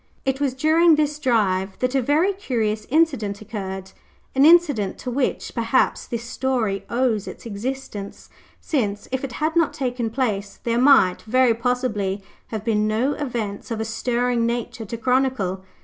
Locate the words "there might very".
10.63-11.53